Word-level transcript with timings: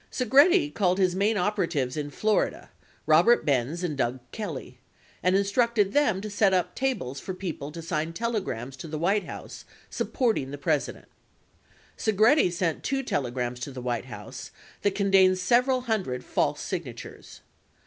51 0.09 0.17
Segretti 0.49 0.73
called 0.73 0.97
his 0.97 1.15
main 1.15 1.37
operatives 1.37 1.95
in 1.95 2.09
Florida, 2.09 2.71
Robert 3.05 3.45
Benz 3.45 3.83
and 3.83 3.95
Doug 3.95 4.19
Kelly 4.31 4.79
52 5.21 5.21
and 5.21 5.35
instructed 5.35 5.93
them 5.93 6.21
to 6.21 6.27
set 6.31 6.55
up 6.55 6.73
tables 6.73 7.19
for 7.19 7.35
people 7.35 7.71
to 7.71 7.83
sign 7.83 8.11
telegrams 8.11 8.75
to 8.77 8.87
the 8.87 8.97
White 8.97 9.25
House 9.25 9.63
supporting 9.91 10.49
the 10.49 10.57
Pres 10.57 10.87
ident. 10.87 11.05
Segretti 11.99 12.51
sent 12.51 12.81
two 12.81 13.03
telegrams 13.03 13.59
to 13.59 13.69
the 13.71 13.79
White 13.79 14.05
House 14.05 14.49
that 14.81 14.95
contained 14.95 15.37
several 15.37 15.81
hundred 15.81 16.23
false 16.25 16.61
signatures. 16.61 17.41